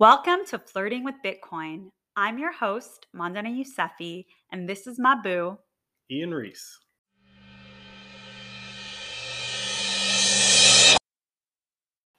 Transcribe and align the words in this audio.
Welcome 0.00 0.44
to 0.50 0.60
Flirting 0.60 1.02
with 1.02 1.16
Bitcoin. 1.24 1.88
I'm 2.14 2.38
your 2.38 2.52
host, 2.52 3.08
Mandana 3.12 3.48
Yousefi, 3.48 4.26
and 4.52 4.68
this 4.68 4.86
is 4.86 4.96
my 4.96 5.16
boo, 5.20 5.58
Ian 6.08 6.32
Reese. 6.32 6.78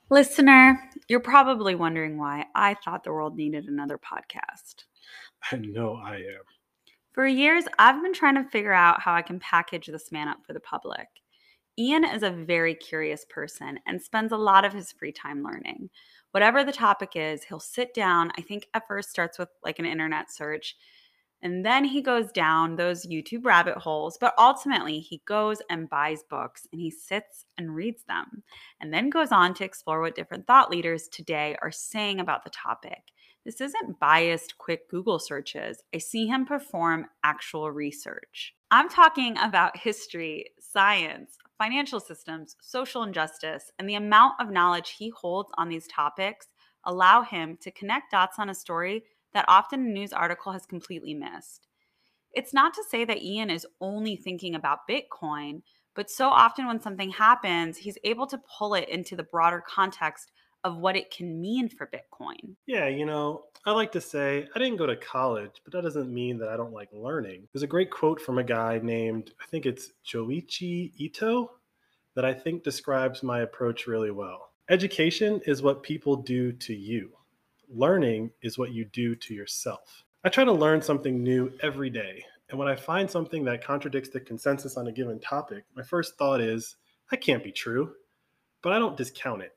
Listener, 0.10 0.89
you're 1.07 1.21
probably 1.21 1.73
wondering 1.73 2.18
why 2.18 2.47
I 2.54 2.76
thought 2.84 3.05
the 3.05 3.13
world 3.13 3.38
needed 3.38 3.70
another 3.70 3.98
podcast. 3.98 4.84
I 5.50 5.55
know 5.55 5.93
I 5.96 6.16
am. 6.16 6.43
For 7.14 7.25
years, 7.25 7.64
I've 7.80 8.04
been 8.04 8.14
trying 8.14 8.36
to 8.36 8.50
figure 8.50 8.73
out 8.73 9.00
how 9.00 9.14
I 9.14 9.21
can 9.21 9.39
package 9.39 9.88
this 9.88 10.11
man 10.11 10.27
up 10.27 10.39
for 10.46 10.52
the 10.52 10.59
public. 10.59 11.07
Ian 11.77 12.04
is 12.04 12.23
a 12.23 12.30
very 12.30 12.75
curious 12.75 13.25
person 13.30 13.80
and 13.88 14.02
spends 14.02 14.34
a 14.34 14.38
lot 14.38 14.66
of 14.66 14.73
his 14.73 14.91
free 14.91 15.14
time 15.14 15.43
learning. 15.43 15.89
Whatever 16.32 16.64
the 16.64 16.71
topic 16.71 17.11
is, 17.16 17.43
he'll 17.43 17.59
sit 17.59 17.93
down. 17.93 18.32
I 18.38 18.41
think 18.41 18.68
at 18.73 18.88
first 18.88 19.09
starts 19.09 19.39
with 19.39 19.50
like 19.63 19.80
an 19.80 19.85
internet 19.85 20.31
search, 20.31 20.76
and 21.41 21.66
then 21.66 21.85
he 21.85 22.02
goes 22.02 22.31
down 22.31 22.76
those 22.76 23.05
YouTube 23.05 23.45
rabbit 23.45 23.77
holes, 23.77 24.17
but 24.20 24.34
ultimately 24.38 24.99
he 24.99 25.21
goes 25.26 25.62
and 25.70 25.90
buys 25.90 26.21
books 26.30 26.68
and 26.71 26.81
he 26.81 26.91
sits 26.91 27.45
and 27.57 27.73
reads 27.73 28.04
them, 28.07 28.44
and 28.81 28.94
then 28.94 29.09
goes 29.09 29.31
on 29.31 29.54
to 29.55 29.63
explore 29.63 30.02
what 30.02 30.16
different 30.16 30.48
thought 30.48 30.70
leaders 30.70 31.07
today 31.07 31.55
are 31.62 31.71
saying 31.71 32.20
about 32.20 32.43
the 32.43 32.49
topic. 32.49 33.12
This 33.46 33.62
isn't 33.62 33.99
biased, 33.99 34.57
quick 34.57 34.90
Google 34.90 35.18
searches. 35.18 35.82
I 35.96 35.99
see 35.99 36.27
him 36.27 36.46
perform 36.46 37.07
actual 37.23 37.71
research. 37.71 38.54
I'm 38.70 38.90
talking 38.90 39.38
about 39.38 39.77
history, 39.77 40.48
science, 40.72 41.38
financial 41.58 42.00
systems, 42.00 42.55
social 42.62 43.04
injustice, 43.04 43.72
and 43.80 43.90
the 43.90 43.96
amount 43.96 44.34
of 44.40 44.52
knowledge 44.52 44.96
he 44.98 45.10
holds 45.10 45.50
on 45.58 45.70
these 45.70 45.88
topics 45.88 46.48
allow 46.86 47.22
him 47.22 47.58
to 47.62 47.72
connect 47.72 48.12
dots 48.12 48.38
on 48.40 48.50
a 48.50 48.55
story 48.55 49.04
that 49.34 49.46
often 49.48 49.82
a 49.82 49.90
news 49.90 50.13
article 50.13 50.52
has 50.52 50.66
completely 50.66 51.13
missed. 51.13 51.68
It's 52.34 52.54
not 52.54 52.74
to 52.76 52.84
say 52.90 53.05
that 53.05 53.21
Ian 53.21 53.49
is 53.49 53.66
only 53.82 54.16
thinking 54.16 54.55
about 54.55 54.88
Bitcoin, 54.90 55.62
but 55.96 56.10
so 56.10 56.30
often 56.30 56.68
when 56.68 56.80
something 56.80 57.12
happens, 57.12 57.77
he's 57.77 57.98
able 58.04 58.27
to 58.27 58.41
pull 58.58 58.76
it 58.76 58.88
into 58.90 59.15
the 59.15 59.24
broader 59.24 59.63
context 59.68 60.32
of 60.63 60.77
what 60.77 60.96
it 60.96 61.12
can 61.12 61.40
mean 61.40 61.70
for 61.70 61.88
Bitcoin. 61.88 62.55
Yeah, 62.65 62.88
you 62.88 63.05
know, 63.05 63.46
I 63.65 63.71
like 63.71 63.91
to 63.93 64.02
say 64.02 64.47
I 64.56 64.59
didn't 64.59 64.78
go 64.78 64.85
to 64.85 64.96
college, 64.96 65.62
but 65.63 65.74
that 65.74 65.84
doesn't 65.84 66.13
mean 66.13 66.38
that 66.40 66.50
I 66.50 66.57
don't 66.57 66.74
like 66.74 66.90
learning. 66.91 67.47
There's 67.53 67.63
a 67.63 67.68
great 67.68 67.91
quote 67.91 68.22
from 68.22 68.38
a 68.38 68.44
guy 68.44 68.80
named, 68.84 69.31
I 69.41 69.46
think 69.47 69.66
it's 69.66 69.91
Joichi 70.06 70.91
Ito, 70.97 71.52
that 72.16 72.25
I 72.25 72.34
think 72.34 72.63
describes 72.63 73.24
my 73.24 73.41
approach 73.41 73.88
really 73.88 74.12
well. 74.12 74.52
Education 74.69 75.41
is 75.46 75.62
what 75.62 75.84
people 75.84 76.16
do 76.16 76.52
to 76.52 76.75
you, 76.75 77.12
learning 77.69 78.31
is 78.41 78.57
what 78.57 78.72
you 78.72 78.85
do 78.85 79.16
to 79.16 79.34
yourself. 79.34 80.03
I 80.24 80.30
try 80.30 80.44
to 80.44 80.52
learn 80.52 80.81
something 80.81 81.24
new 81.24 81.52
every 81.62 81.90
day. 81.90 82.25
And 82.50 82.59
when 82.59 82.68
I 82.68 82.75
find 82.75 83.09
something 83.09 83.46
that 83.46 83.63
contradicts 83.63 84.09
the 84.09 84.19
consensus 84.19 84.75
on 84.75 84.88
a 84.88 84.91
given 84.91 85.19
topic, 85.19 85.63
my 85.75 85.84
first 85.84 86.18
thought 86.18 86.41
is, 86.41 86.75
that 87.09 87.22
can't 87.22 87.44
be 87.44 87.52
true. 87.52 87.94
But 88.62 88.74
I 88.74 88.80
don't 88.80 88.97
discount 88.97 89.41
it. 89.44 89.53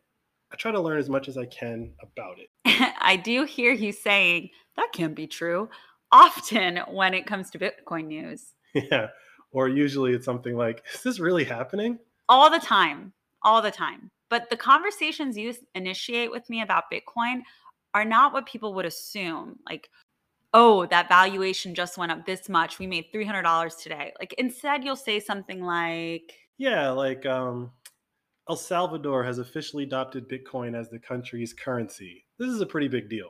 I 0.53 0.57
try 0.57 0.71
to 0.71 0.81
learn 0.81 0.99
as 0.99 1.09
much 1.09 1.29
as 1.29 1.39
I 1.39 1.47
can 1.47 1.93
about 2.03 2.37
it. 2.39 2.51
I 3.01 3.17
do 3.17 3.45
hear 3.45 3.73
you 3.73 3.93
saying 3.93 4.51
that 4.77 4.89
can't 4.93 5.15
be 5.15 5.27
true 5.27 5.69
often 6.13 6.79
when 6.91 7.15
it 7.15 7.27
comes 7.27 7.51
to 7.51 7.59
Bitcoin 7.59 8.07
news. 8.07 8.53
Yeah. 8.75 9.09
Or 9.51 9.69
usually 9.69 10.15
it's 10.15 10.25
something 10.25 10.57
like, 10.57 10.83
is 10.95 11.03
this 11.03 11.21
really 11.21 11.45
happening? 11.45 11.99
All 12.31 12.49
the 12.51 12.59
time. 12.59 13.13
All 13.43 13.61
the 13.61 13.71
time. 13.71 14.11
But 14.31 14.49
the 14.49 14.57
conversations 14.57 15.37
you 15.37 15.53
initiate 15.75 16.31
with 16.31 16.49
me 16.49 16.63
about 16.63 16.85
Bitcoin 16.91 17.43
are 17.93 18.07
not 18.07 18.33
what 18.33 18.47
people 18.47 18.73
would 18.73 18.87
assume. 18.87 19.59
Like, 19.69 19.91
oh, 20.55 20.87
that 20.87 21.11
valuation 21.11 21.75
just 21.75 21.99
went 21.99 22.13
up 22.13 22.25
this 22.25 22.49
much. 22.49 22.79
We 22.79 22.87
made 22.87 23.13
$300 23.15 23.83
today. 23.83 24.15
Like, 24.19 24.33
instead, 24.39 24.85
you'll 24.85 24.97
say 24.97 25.21
something 25.21 25.61
like, 25.63 26.33
Yeah, 26.57 26.89
like 26.89 27.27
um, 27.27 27.73
El 28.49 28.57
Salvador 28.57 29.23
has 29.25 29.39
officially 29.39 29.85
adopted 29.85 30.29
Bitcoin 30.29 30.79
as 30.79 30.91
the 30.91 30.99
country's 30.99 31.53
currency. 31.53 32.25
This 32.39 32.49
is 32.49 32.61
a 32.61 32.67
pretty 32.67 32.89
big 32.89 33.09
deal. 33.09 33.29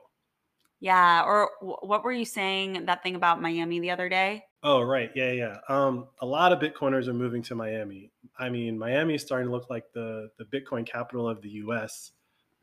Yeah. 0.81 1.23
Or 1.25 1.51
what 1.61 2.03
were 2.03 2.13
you 2.13 2.25
saying 2.25 2.87
that 2.87 3.03
thing 3.03 3.15
about 3.15 3.41
Miami 3.41 3.79
the 3.79 3.91
other 3.91 4.09
day? 4.09 4.45
Oh, 4.65 4.81
right. 4.81 5.11
Yeah, 5.15 5.33
yeah. 5.33 5.57
Um, 5.69 6.09
a 6.21 6.27
lot 6.27 6.53
of 6.53 6.61
Bitcoiners 6.61 7.09
are 7.09 7.15
moving 7.15 7.43
to 7.45 7.55
Miami. 7.55 8.11
I 8.39 8.49
mean, 8.49 8.79
Miami 8.79 9.15
is 9.15 9.23
starting 9.23 9.49
to 9.49 9.53
look 9.53 9.71
like 9.71 9.85
the 9.93 10.31
the 10.39 10.45
Bitcoin 10.45 10.87
capital 10.87 11.29
of 11.29 11.43
the 11.43 11.51
U.S. 11.51 12.13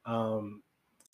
Um, 0.06 0.62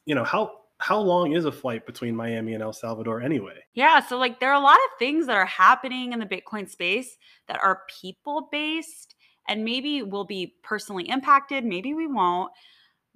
you 0.06 0.16
know 0.16 0.24
how 0.24 0.60
how 0.78 1.00
long 1.00 1.34
is 1.34 1.46
a 1.46 1.52
flight 1.52 1.86
between 1.86 2.16
Miami 2.16 2.54
and 2.54 2.62
El 2.62 2.74
Salvador 2.74 3.22
anyway? 3.22 3.58
Yeah, 3.74 4.00
so 4.06 4.18
like 4.18 4.40
there 4.40 4.52
are 4.52 4.60
a 4.60 4.64
lot 4.64 4.76
of 4.76 5.00
things 5.00 5.26
that 5.28 5.36
are 5.36 5.46
happening 5.46 6.14
in 6.14 6.20
the 6.20 6.26
Bitcoin 6.26 6.70
space 6.70 7.18
that 7.48 7.60
are 7.62 7.82
people 8.02 8.50
based 8.52 9.15
and 9.48 9.64
maybe 9.64 10.02
we'll 10.04 10.26
be 10.26 10.56
personally 10.64 11.10
impacted, 11.10 11.64
maybe 11.64 11.94
we 11.94 12.08
won't. 12.08 12.52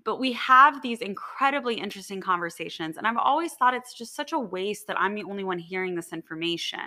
But 0.06 0.20
we 0.20 0.32
have 0.34 0.82
these 0.82 1.02
incredibly 1.02 1.76
interesting 1.76 2.22
conversations. 2.22 2.98
And 2.98 3.06
I've 3.06 3.18
always 3.18 3.54
thought 3.54 3.74
it's 3.74 3.94
just 3.94 4.16
such 4.16 4.32
a 4.32 4.40
waste 4.40 4.88
that 4.88 5.00
I'm 5.00 5.14
the 5.14 5.24
only 5.24 5.44
one 5.44 5.60
hearing 5.60 5.96
this 5.96 6.14
information. 6.14 6.80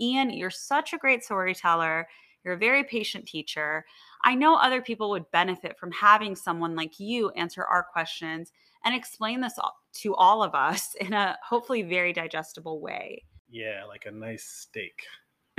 Ian, 0.00 0.30
you're 0.30 0.50
such 0.50 0.92
a 0.92 0.98
great 0.98 1.24
storyteller. 1.24 2.06
You're 2.44 2.54
a 2.54 2.58
very 2.58 2.84
patient 2.84 3.26
teacher. 3.26 3.84
I 4.24 4.34
know 4.34 4.56
other 4.56 4.80
people 4.80 5.10
would 5.10 5.30
benefit 5.32 5.78
from 5.78 5.92
having 5.92 6.36
someone 6.36 6.76
like 6.76 7.00
you 7.00 7.30
answer 7.30 7.64
our 7.64 7.82
questions 7.82 8.52
and 8.84 8.94
explain 8.94 9.40
this 9.40 9.58
to 9.94 10.14
all 10.14 10.42
of 10.42 10.54
us 10.54 10.94
in 11.00 11.12
a 11.12 11.36
hopefully 11.46 11.82
very 11.82 12.12
digestible 12.12 12.80
way. 12.80 13.24
Yeah, 13.50 13.84
like 13.86 14.06
a 14.06 14.10
nice 14.10 14.44
steak. 14.44 15.02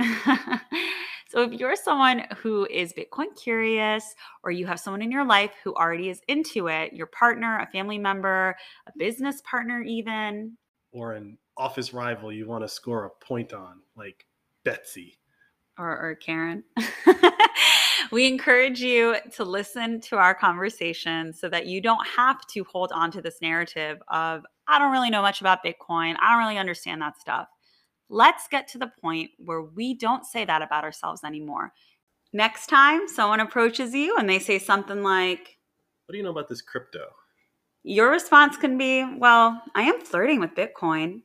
so, 1.34 1.42
if 1.42 1.52
you're 1.52 1.74
someone 1.74 2.26
who 2.36 2.66
is 2.66 2.92
Bitcoin 2.92 3.36
curious, 3.36 4.14
or 4.44 4.52
you 4.52 4.66
have 4.66 4.78
someone 4.78 5.02
in 5.02 5.10
your 5.10 5.26
life 5.26 5.50
who 5.64 5.74
already 5.74 6.08
is 6.08 6.20
into 6.28 6.68
it, 6.68 6.92
your 6.92 7.08
partner, 7.08 7.58
a 7.58 7.66
family 7.66 7.98
member, 7.98 8.54
a 8.86 8.92
business 8.96 9.42
partner, 9.48 9.82
even, 9.82 10.56
or 10.92 11.14
an 11.14 11.36
office 11.56 11.92
rival 11.92 12.32
you 12.32 12.46
want 12.46 12.62
to 12.62 12.68
score 12.68 13.06
a 13.06 13.24
point 13.24 13.52
on, 13.52 13.80
like 13.96 14.26
Betsy 14.64 15.18
or, 15.78 15.88
or 15.88 16.14
Karen. 16.14 16.62
we 18.12 18.26
encourage 18.26 18.80
you 18.80 19.16
to 19.32 19.44
listen 19.44 20.00
to 20.02 20.16
our 20.16 20.34
conversation 20.34 21.32
so 21.32 21.48
that 21.48 21.66
you 21.66 21.80
don't 21.80 22.06
have 22.06 22.46
to 22.48 22.64
hold 22.64 22.92
on 22.92 23.10
to 23.10 23.20
this 23.20 23.40
narrative 23.42 23.98
of, 24.08 24.44
I 24.68 24.78
don't 24.78 24.92
really 24.92 25.10
know 25.10 25.22
much 25.22 25.40
about 25.40 25.64
Bitcoin. 25.64 26.14
I 26.20 26.30
don't 26.30 26.38
really 26.38 26.58
understand 26.58 27.02
that 27.02 27.20
stuff. 27.20 27.48
Let's 28.10 28.48
get 28.48 28.68
to 28.68 28.78
the 28.78 28.92
point 29.00 29.30
where 29.38 29.62
we 29.62 29.94
don't 29.94 30.26
say 30.26 30.44
that 30.44 30.60
about 30.60 30.84
ourselves 30.84 31.24
anymore. 31.24 31.72
Next 32.32 32.66
time 32.66 33.08
someone 33.08 33.40
approaches 33.40 33.94
you 33.94 34.16
and 34.18 34.28
they 34.28 34.38
say 34.38 34.58
something 34.58 35.02
like, 35.02 35.58
What 36.06 36.12
do 36.12 36.18
you 36.18 36.22
know 36.22 36.30
about 36.30 36.48
this 36.48 36.60
crypto? 36.60 37.06
Your 37.82 38.10
response 38.10 38.56
can 38.58 38.76
be, 38.76 39.04
Well, 39.04 39.62
I 39.74 39.82
am 39.84 40.00
flirting 40.00 40.40
with 40.40 40.54
Bitcoin. 40.54 41.22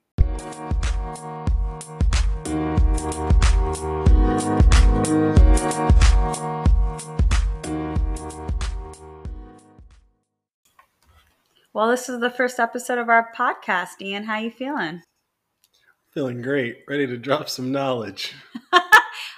Well, 11.73 11.89
this 11.89 12.07
is 12.09 12.19
the 12.19 12.29
first 12.29 12.59
episode 12.59 12.97
of 12.97 13.09
our 13.09 13.31
podcast. 13.35 14.01
Ian, 14.01 14.23
how 14.23 14.39
you 14.39 14.49
feeling? 14.49 15.01
Feeling 16.11 16.41
great. 16.41 16.83
Ready 16.87 17.05
to 17.07 17.17
drop 17.17 17.49
some 17.49 17.71
knowledge. 17.71 18.33
All 18.73 18.81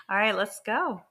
right, 0.10 0.36
let's 0.36 0.62
go. 0.66 1.02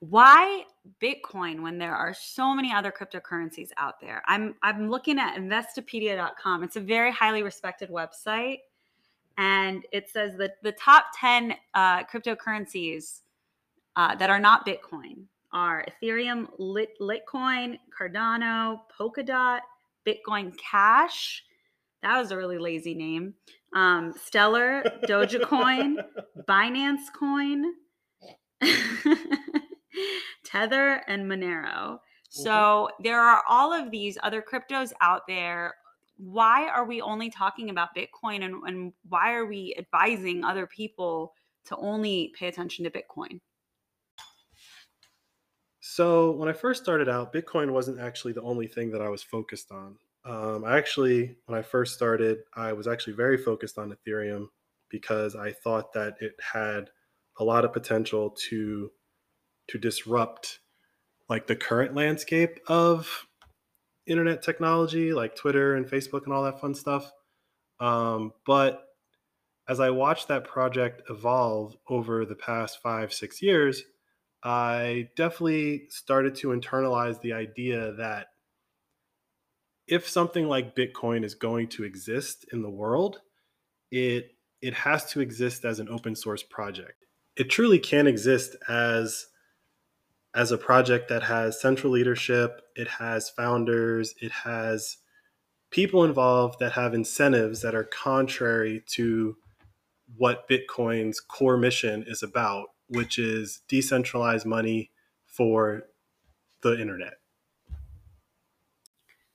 Why 0.00 0.64
Bitcoin 1.02 1.62
when 1.62 1.78
there 1.78 1.94
are 1.94 2.12
so 2.12 2.54
many 2.54 2.72
other 2.72 2.92
cryptocurrencies 2.92 3.70
out 3.78 4.00
there? 4.00 4.22
I'm 4.26 4.54
I'm 4.62 4.90
looking 4.90 5.18
at 5.18 5.36
investopedia.com. 5.36 6.62
It's 6.62 6.76
a 6.76 6.80
very 6.80 7.10
highly 7.10 7.42
respected 7.42 7.88
website 7.88 8.58
and 9.36 9.84
it 9.92 10.08
says 10.08 10.36
that 10.36 10.62
the 10.62 10.72
top 10.72 11.06
10 11.18 11.54
uh, 11.74 12.04
cryptocurrencies 12.04 13.20
uh, 13.96 14.14
that 14.16 14.30
are 14.30 14.38
not 14.38 14.66
Bitcoin 14.66 15.24
are 15.52 15.84
Ethereum, 16.02 16.48
Lit- 16.58 16.98
Litecoin, 17.00 17.78
Cardano, 17.98 18.80
Polkadot, 18.98 19.60
Bitcoin 20.06 20.56
Cash. 20.58 21.44
That 22.02 22.18
was 22.18 22.30
a 22.30 22.36
really 22.36 22.58
lazy 22.58 22.94
name. 22.94 23.34
Um, 23.74 24.14
Stellar, 24.24 24.82
Dogecoin, 25.04 25.96
Binance 26.48 27.12
Coin, 27.12 27.64
Tether, 30.44 31.02
and 31.08 31.30
Monero. 31.30 31.98
So 32.30 32.88
there 33.02 33.20
are 33.20 33.42
all 33.48 33.72
of 33.72 33.92
these 33.92 34.18
other 34.22 34.42
cryptos 34.42 34.92
out 35.00 35.22
there. 35.28 35.74
Why 36.16 36.66
are 36.68 36.84
we 36.84 37.00
only 37.00 37.30
talking 37.30 37.70
about 37.70 37.90
Bitcoin 37.96 38.44
and, 38.44 38.56
and 38.66 38.92
why 39.08 39.34
are 39.34 39.46
we 39.46 39.74
advising 39.78 40.44
other 40.44 40.66
people 40.66 41.32
to 41.66 41.76
only 41.76 42.32
pay 42.36 42.48
attention 42.48 42.84
to 42.84 42.90
Bitcoin? 42.90 43.40
So, 45.80 46.32
when 46.32 46.48
I 46.48 46.52
first 46.54 46.82
started 46.82 47.08
out, 47.08 47.32
Bitcoin 47.32 47.70
wasn't 47.70 48.00
actually 48.00 48.32
the 48.32 48.42
only 48.42 48.66
thing 48.66 48.90
that 48.92 49.02
I 49.02 49.08
was 49.10 49.22
focused 49.22 49.70
on. 49.70 49.96
Um, 50.24 50.64
I 50.64 50.78
actually, 50.78 51.36
when 51.46 51.58
I 51.58 51.62
first 51.62 51.94
started, 51.94 52.38
I 52.54 52.72
was 52.72 52.86
actually 52.86 53.14
very 53.14 53.36
focused 53.36 53.78
on 53.78 53.94
Ethereum 53.94 54.46
because 54.88 55.36
I 55.36 55.52
thought 55.52 55.92
that 55.92 56.14
it 56.20 56.32
had 56.40 56.90
a 57.38 57.44
lot 57.44 57.64
of 57.64 57.72
potential 57.72 58.30
to 58.48 58.90
to 59.68 59.78
disrupt 59.78 60.60
like 61.28 61.46
the 61.46 61.56
current 61.56 61.94
landscape 61.94 62.60
of 62.68 63.26
internet 64.06 64.42
technology, 64.42 65.12
like 65.12 65.34
Twitter 65.34 65.74
and 65.74 65.86
Facebook 65.86 66.24
and 66.24 66.32
all 66.32 66.44
that 66.44 66.60
fun 66.60 66.74
stuff. 66.74 67.10
Um, 67.80 68.32
but 68.46 68.84
as 69.68 69.80
I 69.80 69.90
watched 69.90 70.28
that 70.28 70.44
project 70.44 71.02
evolve 71.08 71.76
over 71.88 72.24
the 72.26 72.34
past 72.34 72.80
five, 72.82 73.12
six 73.12 73.40
years, 73.40 73.82
I 74.42 75.08
definitely 75.16 75.86
started 75.88 76.34
to 76.36 76.48
internalize 76.48 77.20
the 77.20 77.32
idea 77.32 77.92
that 77.94 78.26
if 79.86 80.08
something 80.08 80.48
like 80.48 80.76
Bitcoin 80.76 81.24
is 81.24 81.34
going 81.34 81.68
to 81.68 81.84
exist 81.84 82.46
in 82.52 82.62
the 82.62 82.70
world, 82.70 83.20
it 83.90 84.30
it 84.62 84.74
has 84.74 85.04
to 85.10 85.20
exist 85.20 85.64
as 85.64 85.78
an 85.78 85.88
open 85.90 86.16
source 86.16 86.42
project. 86.42 87.04
It 87.36 87.50
truly 87.50 87.78
can 87.78 88.06
exist 88.06 88.56
as 88.68 89.26
as 90.34 90.50
a 90.50 90.58
project 90.58 91.08
that 91.08 91.22
has 91.24 91.60
central 91.60 91.92
leadership, 91.92 92.62
it 92.74 92.88
has 92.88 93.30
founders, 93.30 94.14
it 94.20 94.32
has 94.32 94.96
people 95.70 96.04
involved 96.04 96.58
that 96.60 96.72
have 96.72 96.94
incentives 96.94 97.62
that 97.62 97.74
are 97.74 97.84
contrary 97.84 98.82
to 98.86 99.36
what 100.16 100.48
Bitcoin's 100.48 101.20
core 101.20 101.56
mission 101.56 102.04
is 102.06 102.22
about, 102.22 102.66
which 102.88 103.18
is 103.18 103.62
decentralized 103.68 104.46
money 104.46 104.90
for 105.26 105.84
the 106.62 106.80
internet. 106.80 107.14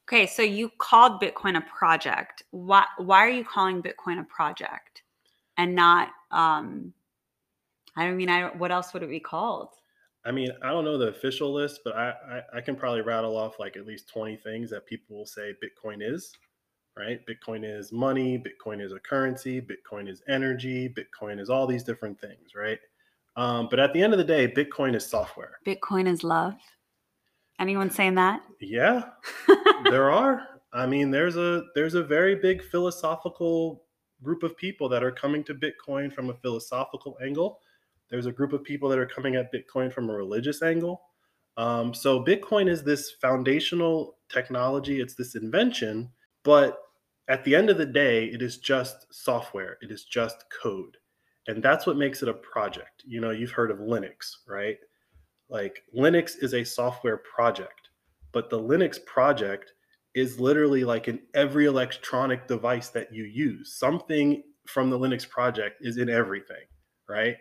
Okay, 0.09 0.25
so 0.25 0.41
you 0.41 0.71
called 0.79 1.21
Bitcoin 1.21 1.55
a 1.55 1.61
project. 1.61 2.41
Why 2.49 2.83
why 2.97 3.19
are 3.19 3.29
you 3.29 3.45
calling 3.45 3.83
Bitcoin 3.83 4.19
a 4.19 4.23
project 4.23 5.03
and 5.57 5.75
not 5.75 6.09
um 6.31 6.95
I 7.95 8.05
don't 8.05 8.17
mean 8.17 8.27
I 8.27 8.47
what 8.47 8.71
else 8.71 8.91
would 8.91 9.03
it 9.03 9.09
be 9.09 9.19
called? 9.19 9.69
I 10.25 10.31
mean, 10.31 10.49
I 10.63 10.69
don't 10.69 10.83
know 10.83 10.97
the 10.97 11.09
official 11.09 11.53
list, 11.53 11.81
but 11.85 11.95
I, 11.95 12.09
I, 12.09 12.57
I 12.57 12.61
can 12.61 12.75
probably 12.75 13.01
rattle 13.01 13.37
off 13.37 13.59
like 13.59 13.77
at 13.77 13.85
least 13.85 14.09
20 14.09 14.35
things 14.37 14.71
that 14.71 14.87
people 14.87 15.15
will 15.15 15.27
say 15.27 15.53
Bitcoin 15.63 15.97
is, 16.01 16.33
right? 16.97 17.21
Bitcoin 17.27 17.63
is 17.63 17.91
money, 17.91 18.37
Bitcoin 18.43 18.81
is 18.81 18.91
a 18.91 18.99
currency, 18.99 19.61
Bitcoin 19.61 20.09
is 20.09 20.23
energy, 20.27 20.89
Bitcoin 20.89 21.39
is 21.39 21.51
all 21.51 21.67
these 21.67 21.83
different 21.83 22.19
things, 22.19 22.55
right? 22.55 22.79
Um, 23.37 23.67
but 23.69 23.79
at 23.79 23.93
the 23.93 24.01
end 24.01 24.11
of 24.13 24.17
the 24.17 24.25
day, 24.25 24.47
Bitcoin 24.51 24.95
is 24.95 25.05
software. 25.05 25.59
Bitcoin 25.65 26.07
is 26.07 26.23
love. 26.23 26.55
Anyone 27.59 27.91
saying 27.91 28.15
that? 28.15 28.41
Yeah, 28.59 29.03
there 29.83 30.11
are. 30.11 30.47
I 30.73 30.85
mean, 30.85 31.11
there's 31.11 31.35
a 31.35 31.63
there's 31.75 31.95
a 31.95 32.03
very 32.03 32.35
big 32.35 32.63
philosophical 32.63 33.83
group 34.21 34.43
of 34.43 34.55
people 34.57 34.89
that 34.89 35.03
are 35.03 35.11
coming 35.11 35.43
to 35.45 35.55
Bitcoin 35.55 36.13
from 36.13 36.29
a 36.29 36.35
philosophical 36.35 37.17
angle. 37.23 37.59
There's 38.09 38.25
a 38.25 38.31
group 38.31 38.53
of 38.53 38.63
people 38.63 38.89
that 38.89 38.99
are 38.99 39.05
coming 39.05 39.35
at 39.35 39.51
Bitcoin 39.53 39.93
from 39.93 40.09
a 40.09 40.13
religious 40.13 40.61
angle. 40.61 41.01
Um, 41.57 41.93
so 41.93 42.23
Bitcoin 42.23 42.69
is 42.69 42.83
this 42.83 43.11
foundational 43.21 44.17
technology. 44.29 45.01
It's 45.01 45.15
this 45.15 45.35
invention, 45.35 46.09
but 46.43 46.79
at 47.27 47.43
the 47.43 47.55
end 47.55 47.69
of 47.69 47.77
the 47.77 47.85
day, 47.85 48.25
it 48.25 48.41
is 48.41 48.57
just 48.57 49.13
software. 49.13 49.77
It 49.81 49.91
is 49.91 50.05
just 50.05 50.45
code, 50.61 50.97
and 51.47 51.61
that's 51.61 51.85
what 51.85 51.97
makes 51.97 52.23
it 52.23 52.29
a 52.29 52.33
project. 52.33 53.03
You 53.05 53.21
know, 53.21 53.31
you've 53.31 53.51
heard 53.51 53.71
of 53.71 53.79
Linux, 53.79 54.37
right? 54.47 54.77
Like 55.49 55.83
Linux 55.95 56.41
is 56.41 56.53
a 56.53 56.63
software 56.63 57.17
project, 57.17 57.88
but 58.31 58.49
the 58.49 58.59
Linux 58.59 59.03
project 59.05 59.73
is 60.15 60.39
literally 60.39 60.83
like 60.83 61.07
in 61.07 61.19
every 61.33 61.65
electronic 61.65 62.47
device 62.47 62.89
that 62.89 63.13
you 63.13 63.23
use. 63.23 63.73
Something 63.73 64.43
from 64.67 64.89
the 64.89 64.99
Linux 64.99 65.27
project 65.27 65.77
is 65.81 65.97
in 65.97 66.09
everything, 66.09 66.65
right? 67.07 67.37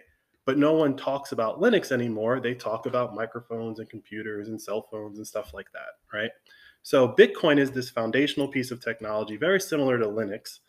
But 0.46 0.58
no 0.58 0.72
one 0.72 0.96
talks 0.96 1.32
about 1.32 1.60
Linux 1.60 1.92
anymore. 1.92 2.40
They 2.40 2.54
talk 2.54 2.86
about 2.86 3.14
microphones 3.14 3.80
and 3.80 3.88
computers 3.88 4.48
and 4.48 4.60
cell 4.60 4.86
phones 4.90 5.18
and 5.18 5.26
stuff 5.26 5.52
like 5.52 5.70
that, 5.72 5.98
right? 6.12 6.30
So 6.82 7.08
Bitcoin 7.08 7.58
is 7.58 7.70
this 7.70 7.90
foundational 7.90 8.48
piece 8.48 8.70
of 8.70 8.82
technology, 8.82 9.36
very 9.36 9.60
similar 9.60 9.98
to 9.98 10.06
Linux. 10.06 10.60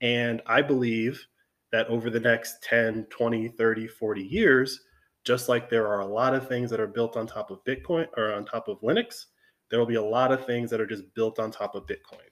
And 0.00 0.40
I 0.46 0.62
believe 0.62 1.26
that 1.72 1.86
over 1.88 2.08
the 2.08 2.20
next 2.20 2.62
10, 2.62 3.06
20, 3.10 3.48
30, 3.48 3.88
40 3.88 4.22
years, 4.22 4.80
just 5.24 5.48
like 5.48 5.68
there 5.68 5.88
are 5.88 6.00
a 6.00 6.06
lot 6.06 6.34
of 6.34 6.48
things 6.48 6.70
that 6.70 6.80
are 6.80 6.86
built 6.86 7.16
on 7.16 7.26
top 7.26 7.50
of 7.50 7.64
Bitcoin 7.64 8.06
or 8.16 8.32
on 8.32 8.44
top 8.44 8.68
of 8.68 8.80
Linux, 8.80 9.26
there 9.70 9.78
will 9.78 9.86
be 9.86 9.96
a 9.96 10.02
lot 10.02 10.32
of 10.32 10.46
things 10.46 10.70
that 10.70 10.80
are 10.80 10.86
just 10.86 11.12
built 11.14 11.38
on 11.38 11.50
top 11.50 11.74
of 11.74 11.86
Bitcoin. 11.86 12.28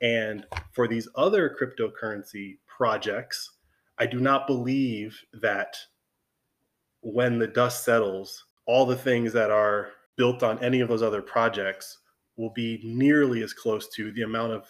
And 0.00 0.44
for 0.72 0.88
these 0.88 1.08
other 1.14 1.56
cryptocurrency 1.60 2.58
projects, 2.66 3.58
I 3.98 4.06
do 4.06 4.20
not 4.20 4.46
believe 4.46 5.18
that 5.34 5.76
when 7.02 7.38
the 7.38 7.46
dust 7.46 7.84
settles, 7.84 8.44
all 8.66 8.84
the 8.86 8.96
things 8.96 9.32
that 9.32 9.50
are 9.50 9.90
built 10.16 10.42
on 10.42 10.62
any 10.62 10.80
of 10.80 10.88
those 10.88 11.02
other 11.02 11.22
projects 11.22 11.98
will 12.36 12.50
be 12.50 12.80
nearly 12.82 13.42
as 13.42 13.52
close 13.52 13.88
to 13.90 14.10
the 14.12 14.22
amount 14.22 14.52
of 14.52 14.66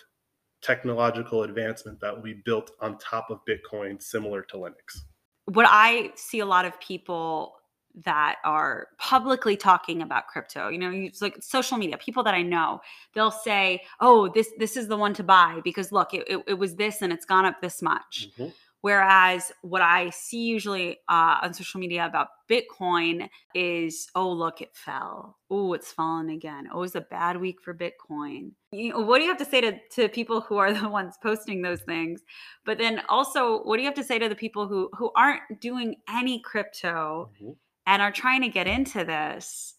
technological 0.60 1.42
advancement 1.42 2.00
that 2.00 2.14
will 2.14 2.22
be 2.22 2.40
built 2.44 2.72
on 2.80 2.98
top 2.98 3.30
of 3.30 3.40
Bitcoin, 3.48 4.00
similar 4.00 4.42
to 4.42 4.56
Linux. 4.56 5.00
What 5.46 5.66
I 5.68 6.12
see 6.14 6.40
a 6.40 6.46
lot 6.46 6.64
of 6.64 6.78
people 6.80 7.54
that 8.04 8.36
are 8.44 8.88
publicly 8.98 9.56
talking 9.56 10.02
about 10.02 10.26
crypto 10.26 10.68
you 10.68 10.78
know 10.78 10.90
it's 10.90 11.20
like 11.20 11.36
social 11.42 11.76
media 11.76 11.96
people 11.98 12.22
that 12.22 12.34
i 12.34 12.42
know 12.42 12.80
they'll 13.14 13.30
say 13.30 13.80
oh 14.00 14.28
this 14.28 14.50
this 14.58 14.76
is 14.76 14.88
the 14.88 14.96
one 14.96 15.14
to 15.14 15.22
buy 15.22 15.60
because 15.64 15.92
look 15.92 16.14
it, 16.14 16.24
it, 16.28 16.42
it 16.46 16.54
was 16.54 16.76
this 16.76 17.02
and 17.02 17.12
it's 17.12 17.24
gone 17.24 17.44
up 17.44 17.60
this 17.60 17.82
much. 17.82 18.28
Mm-hmm. 18.32 18.48
whereas 18.80 19.52
what 19.62 19.82
i 19.82 20.10
see 20.10 20.44
usually 20.44 20.98
uh, 21.08 21.36
on 21.42 21.52
social 21.52 21.80
media 21.80 22.06
about 22.06 22.28
bitcoin 22.52 23.28
is 23.54 24.08
oh 24.14 24.30
look 24.30 24.60
it 24.60 24.74
fell. 24.74 25.38
Oh 25.50 25.72
it's 25.72 25.92
fallen 25.92 26.30
again. 26.30 26.68
Oh 26.72 26.82
it's 26.82 26.94
a 26.94 27.00
bad 27.00 27.40
week 27.40 27.60
for 27.62 27.74
bitcoin. 27.74 28.52
You 28.72 28.92
know, 28.92 29.00
what 29.00 29.18
do 29.18 29.24
you 29.24 29.30
have 29.30 29.38
to 29.38 29.44
say 29.44 29.60
to, 29.62 29.78
to 29.92 30.08
people 30.08 30.40
who 30.40 30.56
are 30.58 30.72
the 30.80 30.88
ones 30.88 31.14
posting 31.22 31.62
those 31.62 31.80
things? 31.80 32.22
But 32.64 32.78
then 32.78 33.02
also 33.08 33.62
what 33.62 33.76
do 33.76 33.82
you 33.82 33.88
have 33.88 33.96
to 33.96 34.04
say 34.04 34.18
to 34.18 34.28
the 34.28 34.34
people 34.34 34.66
who 34.68 34.90
who 34.96 35.10
aren't 35.16 35.60
doing 35.60 35.96
any 36.08 36.40
crypto 36.40 37.30
mm-hmm 37.36 37.52
and 37.86 38.02
are 38.02 38.12
trying 38.12 38.42
to 38.42 38.48
get 38.48 38.66
into 38.66 39.04
this, 39.04 39.74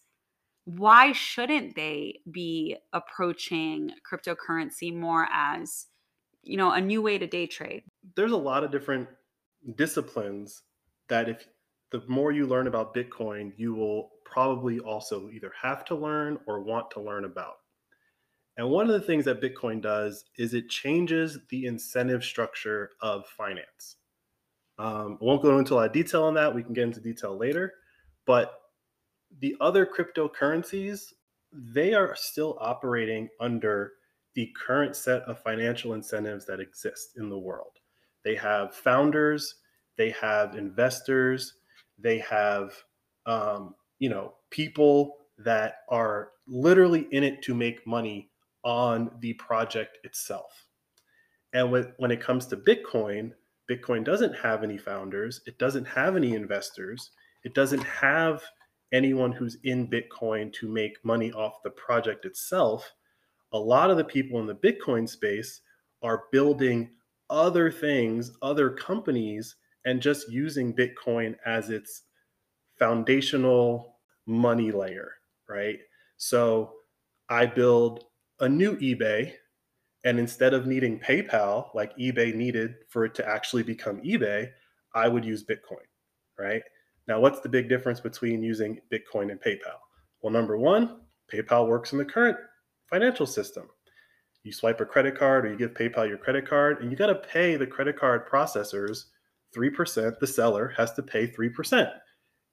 why 0.64 1.12
shouldn't 1.12 1.76
they 1.76 2.20
be 2.30 2.76
approaching 2.92 3.90
cryptocurrency 4.10 4.94
more 4.94 5.26
as, 5.32 5.86
you 6.42 6.56
know, 6.56 6.72
a 6.72 6.80
new 6.80 7.02
way 7.02 7.18
to 7.18 7.26
day 7.26 7.46
trade? 7.46 7.82
There's 8.16 8.32
a 8.32 8.36
lot 8.36 8.64
of 8.64 8.70
different 8.70 9.08
disciplines 9.76 10.62
that 11.08 11.28
if 11.28 11.46
the 11.90 12.02
more 12.08 12.32
you 12.32 12.46
learn 12.46 12.66
about 12.66 12.94
Bitcoin, 12.94 13.52
you 13.56 13.74
will 13.74 14.10
probably 14.24 14.80
also 14.80 15.28
either 15.30 15.52
have 15.60 15.84
to 15.86 15.94
learn 15.94 16.38
or 16.46 16.60
want 16.60 16.90
to 16.92 17.00
learn 17.00 17.24
about. 17.24 17.54
And 18.56 18.68
one 18.68 18.86
of 18.86 18.92
the 18.92 19.06
things 19.06 19.24
that 19.24 19.42
Bitcoin 19.42 19.82
does 19.82 20.24
is 20.38 20.54
it 20.54 20.68
changes 20.68 21.38
the 21.50 21.66
incentive 21.66 22.24
structure 22.24 22.90
of 23.00 23.26
finance. 23.26 23.96
Um, 24.78 25.18
I 25.20 25.24
won't 25.24 25.42
go 25.42 25.58
into 25.58 25.74
a 25.74 25.76
lot 25.76 25.86
of 25.86 25.92
detail 25.92 26.24
on 26.24 26.34
that. 26.34 26.54
We 26.54 26.62
can 26.62 26.72
get 26.72 26.84
into 26.84 27.00
detail 27.00 27.36
later. 27.36 27.72
But 28.26 28.60
the 29.40 29.56
other 29.60 29.86
cryptocurrencies, 29.86 31.12
they 31.52 31.94
are 31.94 32.14
still 32.16 32.56
operating 32.60 33.28
under 33.40 33.92
the 34.34 34.52
current 34.66 34.96
set 34.96 35.22
of 35.22 35.38
financial 35.38 35.94
incentives 35.94 36.44
that 36.46 36.60
exist 36.60 37.12
in 37.16 37.28
the 37.28 37.38
world. 37.38 37.78
They 38.24 38.34
have 38.36 38.74
founders, 38.74 39.56
they 39.96 40.10
have 40.10 40.56
investors, 40.56 41.54
they 41.98 42.18
have 42.18 42.72
um, 43.26 43.74
you 43.98 44.08
know 44.08 44.34
people 44.50 45.16
that 45.38 45.78
are 45.88 46.30
literally 46.46 47.06
in 47.10 47.24
it 47.24 47.42
to 47.42 47.54
make 47.54 47.86
money 47.86 48.30
on 48.64 49.10
the 49.20 49.34
project 49.34 49.98
itself. 50.04 50.66
And 51.52 51.70
when, 51.70 51.92
when 51.98 52.10
it 52.10 52.20
comes 52.20 52.46
to 52.46 52.56
Bitcoin, 52.56 53.32
Bitcoin 53.70 54.04
doesn't 54.04 54.34
have 54.34 54.62
any 54.62 54.78
founders, 54.78 55.40
it 55.46 55.58
doesn't 55.58 55.86
have 55.86 56.16
any 56.16 56.34
investors, 56.34 57.10
it 57.44 57.54
doesn't 57.54 57.84
have 57.84 58.42
anyone 58.92 59.32
who's 59.32 59.58
in 59.64 59.88
Bitcoin 59.88 60.52
to 60.54 60.68
make 60.68 61.04
money 61.04 61.32
off 61.32 61.62
the 61.62 61.70
project 61.70 62.24
itself. 62.24 62.90
A 63.52 63.58
lot 63.58 63.90
of 63.90 63.96
the 63.96 64.04
people 64.04 64.40
in 64.40 64.46
the 64.46 64.54
Bitcoin 64.54 65.08
space 65.08 65.60
are 66.02 66.24
building 66.32 66.90
other 67.30 67.70
things, 67.70 68.32
other 68.42 68.70
companies, 68.70 69.56
and 69.84 70.00
just 70.00 70.30
using 70.30 70.74
Bitcoin 70.74 71.36
as 71.44 71.70
its 71.70 72.02
foundational 72.78 73.98
money 74.26 74.72
layer, 74.72 75.12
right? 75.48 75.78
So 76.16 76.72
I 77.28 77.46
build 77.46 78.04
a 78.40 78.48
new 78.48 78.76
eBay, 78.76 79.32
and 80.04 80.18
instead 80.18 80.54
of 80.54 80.66
needing 80.66 81.00
PayPal 81.00 81.74
like 81.74 81.96
eBay 81.96 82.34
needed 82.34 82.74
for 82.88 83.04
it 83.04 83.14
to 83.16 83.28
actually 83.28 83.62
become 83.62 84.00
eBay, 84.02 84.50
I 84.94 85.08
would 85.08 85.24
use 85.24 85.44
Bitcoin, 85.44 85.86
right? 86.38 86.62
Now, 87.06 87.20
what's 87.20 87.40
the 87.40 87.48
big 87.48 87.68
difference 87.68 88.00
between 88.00 88.42
using 88.42 88.80
Bitcoin 88.90 89.30
and 89.30 89.40
PayPal? 89.40 89.78
Well, 90.22 90.32
number 90.32 90.56
one, 90.56 91.00
PayPal 91.32 91.68
works 91.68 91.92
in 91.92 91.98
the 91.98 92.04
current 92.04 92.38
financial 92.88 93.26
system. 93.26 93.68
You 94.42 94.52
swipe 94.52 94.80
a 94.80 94.86
credit 94.86 95.18
card 95.18 95.44
or 95.44 95.50
you 95.50 95.56
give 95.56 95.74
PayPal 95.74 96.08
your 96.08 96.18
credit 96.18 96.48
card, 96.48 96.80
and 96.80 96.90
you 96.90 96.96
got 96.96 97.06
to 97.08 97.14
pay 97.14 97.56
the 97.56 97.66
credit 97.66 97.98
card 97.98 98.26
processors 98.26 99.04
3%. 99.54 100.18
The 100.18 100.26
seller 100.26 100.72
has 100.76 100.94
to 100.94 101.02
pay 101.02 101.26
3%. 101.26 101.92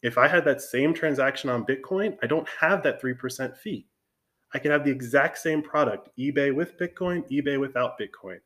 If 0.04 0.18
I 0.18 0.28
had 0.28 0.44
that 0.46 0.62
same 0.62 0.94
transaction 0.94 1.50
on 1.50 1.66
Bitcoin, 1.66 2.18
I 2.22 2.28
don't 2.28 2.48
have 2.60 2.84
that 2.84 3.02
3% 3.02 3.56
fee. 3.58 3.88
I 4.54 4.60
can 4.60 4.72
have 4.72 4.84
the 4.84 4.92
exact 4.92 5.38
same 5.38 5.62
product, 5.62 6.10
eBay 6.20 6.54
with 6.54 6.78
Bitcoin, 6.78 7.24
eBay 7.32 7.58
without 7.58 7.98
Bitcoin. 7.98 8.40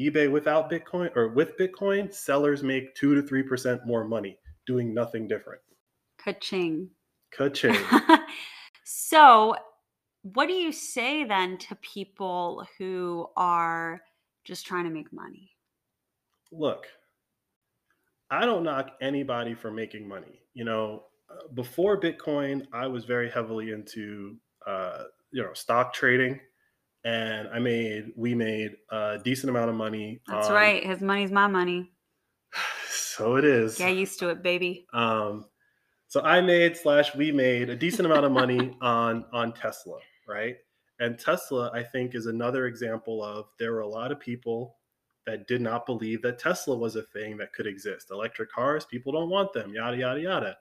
eBay 0.00 0.30
without 0.30 0.70
Bitcoin 0.70 1.14
or 1.14 1.28
with 1.28 1.58
Bitcoin, 1.58 2.12
sellers 2.14 2.62
make 2.62 2.94
2 2.94 3.20
to 3.20 3.22
3% 3.22 3.84
more 3.84 4.04
money 4.04 4.38
doing 4.70 4.94
nothing 4.94 5.26
different. 5.26 5.60
Ka-ching. 6.24 6.88
Ka-ching. 7.32 7.76
so, 8.84 9.56
what 10.22 10.46
do 10.46 10.54
you 10.54 10.70
say 10.70 11.24
then 11.24 11.58
to 11.58 11.74
people 11.76 12.64
who 12.78 13.26
are 13.36 14.00
just 14.44 14.64
trying 14.64 14.84
to 14.84 14.90
make 14.90 15.12
money? 15.12 15.50
Look, 16.52 16.86
I 18.30 18.46
don't 18.46 18.62
knock 18.62 18.92
anybody 19.00 19.54
for 19.54 19.72
making 19.72 20.06
money. 20.06 20.40
You 20.54 20.64
know, 20.64 21.02
uh, 21.28 21.48
before 21.54 22.00
Bitcoin, 22.00 22.64
I 22.72 22.86
was 22.86 23.04
very 23.04 23.28
heavily 23.28 23.72
into 23.72 24.36
uh, 24.68 25.04
you 25.32 25.42
know 25.42 25.52
stock 25.52 25.92
trading, 25.92 26.38
and 27.04 27.48
I 27.48 27.58
made 27.58 28.12
we 28.16 28.36
made 28.36 28.76
a 28.92 29.18
decent 29.24 29.50
amount 29.50 29.70
of 29.70 29.74
money. 29.74 30.20
That's 30.28 30.46
on, 30.46 30.54
right. 30.54 30.84
His 30.84 31.00
money's 31.00 31.32
my 31.32 31.48
money. 31.48 31.90
So 33.20 33.36
it 33.36 33.44
is. 33.44 33.76
Get 33.76 33.96
used 33.96 34.18
to 34.20 34.30
it, 34.30 34.42
baby. 34.42 34.86
Um, 34.94 35.44
so 36.08 36.22
I 36.22 36.40
made 36.40 36.74
slash 36.74 37.14
we 37.14 37.30
made 37.30 37.68
a 37.68 37.76
decent 37.76 38.06
amount 38.06 38.24
of 38.24 38.32
money 38.32 38.74
on 38.80 39.26
on 39.30 39.52
Tesla, 39.52 39.98
right? 40.26 40.56
And 41.00 41.18
Tesla, 41.18 41.70
I 41.74 41.82
think, 41.82 42.14
is 42.14 42.24
another 42.24 42.66
example 42.66 43.22
of 43.22 43.48
there 43.58 43.72
were 43.72 43.80
a 43.80 43.86
lot 43.86 44.10
of 44.10 44.18
people 44.18 44.76
that 45.26 45.46
did 45.46 45.60
not 45.60 45.84
believe 45.84 46.22
that 46.22 46.38
Tesla 46.38 46.74
was 46.74 46.96
a 46.96 47.02
thing 47.02 47.36
that 47.36 47.52
could 47.52 47.66
exist. 47.66 48.10
Electric 48.10 48.50
cars, 48.50 48.86
people 48.86 49.12
don't 49.12 49.28
want 49.28 49.52
them, 49.52 49.74
yada, 49.74 49.98
yada, 49.98 50.20
yada. 50.20 50.56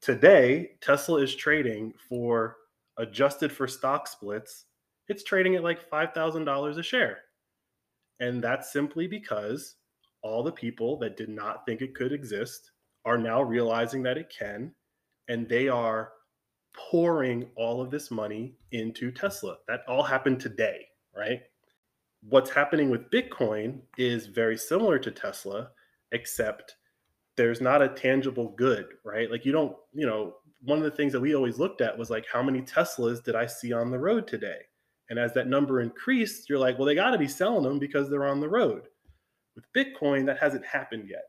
Today, 0.00 0.70
Tesla 0.80 1.20
is 1.20 1.34
trading 1.34 1.92
for 2.08 2.56
adjusted 2.96 3.52
for 3.52 3.68
stock 3.68 4.08
splits, 4.08 4.64
it's 5.08 5.24
trading 5.24 5.56
at 5.56 5.62
like 5.62 5.90
$5,000 5.90 6.78
a 6.78 6.82
share. 6.82 7.18
And 8.18 8.42
that's 8.42 8.72
simply 8.72 9.06
because 9.06 9.74
all 10.26 10.42
the 10.42 10.52
people 10.52 10.98
that 10.98 11.16
did 11.16 11.28
not 11.28 11.64
think 11.64 11.80
it 11.80 11.94
could 11.94 12.12
exist 12.12 12.72
are 13.04 13.18
now 13.18 13.42
realizing 13.42 14.02
that 14.02 14.18
it 14.18 14.32
can, 14.36 14.74
and 15.28 15.48
they 15.48 15.68
are 15.68 16.12
pouring 16.74 17.48
all 17.56 17.80
of 17.80 17.90
this 17.90 18.10
money 18.10 18.56
into 18.72 19.10
Tesla. 19.10 19.56
That 19.68 19.82
all 19.88 20.02
happened 20.02 20.40
today, 20.40 20.86
right? 21.16 21.40
what's 22.28 22.50
happening 22.50 22.90
with 22.90 23.10
Bitcoin 23.10 23.80
is 23.98 24.26
very 24.26 24.56
similar 24.56 24.98
to 24.98 25.10
Tesla, 25.10 25.70
except 26.12 26.76
there's 27.36 27.60
not 27.60 27.82
a 27.82 27.88
tangible 27.88 28.54
good, 28.56 28.86
right? 29.04 29.30
Like 29.30 29.44
you 29.44 29.52
don't, 29.52 29.76
you 29.92 30.06
know, 30.06 30.34
one 30.62 30.78
of 30.78 30.84
the 30.84 30.90
things 30.90 31.12
that 31.12 31.20
we 31.20 31.34
always 31.34 31.58
looked 31.58 31.80
at 31.80 31.96
was 31.96 32.10
like, 32.10 32.26
how 32.32 32.42
many 32.42 32.62
Teslas 32.62 33.22
did 33.22 33.36
I 33.36 33.46
see 33.46 33.72
on 33.72 33.90
the 33.90 33.98
road 33.98 34.26
today? 34.26 34.58
And 35.10 35.18
as 35.18 35.32
that 35.34 35.46
number 35.46 35.80
increased, 35.80 36.48
you're 36.48 36.58
like, 36.58 36.78
well, 36.78 36.86
they 36.86 36.94
got 36.94 37.10
to 37.10 37.18
be 37.18 37.28
selling 37.28 37.62
them 37.62 37.78
because 37.78 38.10
they're 38.10 38.26
on 38.26 38.40
the 38.40 38.48
road. 38.48 38.88
With 39.56 39.64
Bitcoin, 39.72 40.26
that 40.26 40.38
hasn't 40.38 40.64
happened 40.64 41.08
yet, 41.08 41.24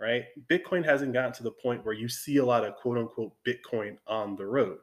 right? 0.00 0.24
Bitcoin 0.48 0.84
hasn't 0.84 1.12
gotten 1.12 1.32
to 1.32 1.42
the 1.42 1.50
point 1.50 1.84
where 1.84 1.94
you 1.94 2.08
see 2.08 2.38
a 2.38 2.44
lot 2.44 2.64
of 2.64 2.74
quote 2.76 2.96
unquote 2.96 3.32
Bitcoin 3.46 3.96
on 4.06 4.36
the 4.36 4.46
road, 4.46 4.78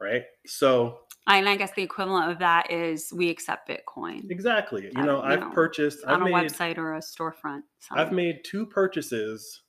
right? 0.00 0.22
So 0.46 1.00
and 1.26 1.48
I 1.48 1.56
guess 1.56 1.72
the 1.72 1.82
equivalent 1.82 2.30
of 2.32 2.38
that 2.40 2.70
is 2.70 3.12
we 3.12 3.28
accept 3.28 3.68
Bitcoin. 3.68 4.30
Exactly. 4.30 4.90
You 4.94 5.02
know, 5.02 5.20
I've 5.20 5.40
know, 5.40 5.50
purchased 5.50 6.04
on 6.04 6.14
I've 6.14 6.20
a 6.22 6.24
made, 6.24 6.50
website 6.50 6.78
or 6.78 6.94
a 6.94 7.00
storefront. 7.00 7.62
I've 7.90 8.12
made 8.12 8.40
two 8.44 8.66
purchases 8.66 9.62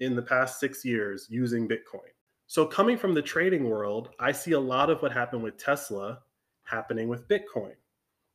in 0.00 0.16
the 0.16 0.22
past 0.22 0.58
six 0.58 0.84
years 0.84 1.28
using 1.30 1.68
Bitcoin. 1.68 2.10
So 2.48 2.66
coming 2.66 2.98
from 2.98 3.14
the 3.14 3.22
trading 3.22 3.68
world, 3.70 4.10
I 4.18 4.32
see 4.32 4.52
a 4.52 4.60
lot 4.60 4.90
of 4.90 5.00
what 5.00 5.12
happened 5.12 5.42
with 5.42 5.56
Tesla 5.56 6.18
happening 6.64 7.08
with 7.08 7.26
Bitcoin. 7.28 7.74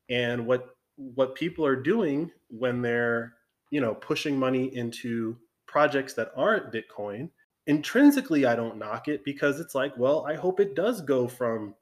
And 0.09 0.47
what 0.47 0.69
what 0.95 1.35
people 1.35 1.65
are 1.65 1.75
doing 1.75 2.31
when 2.47 2.81
they're, 2.81 3.33
you 3.69 3.81
know, 3.81 3.93
pushing 3.93 4.37
money 4.37 4.75
into 4.75 5.37
projects 5.67 6.13
that 6.13 6.31
aren't 6.35 6.71
Bitcoin, 6.71 7.29
intrinsically 7.65 8.45
I 8.45 8.55
don't 8.55 8.77
knock 8.77 9.07
it 9.07 9.23
because 9.23 9.59
it's 9.59 9.75
like, 9.75 9.97
well, 9.97 10.25
I 10.25 10.35
hope 10.35 10.59
it 10.59 10.75
does 10.75 11.01
go 11.01 11.27
from 11.27 11.75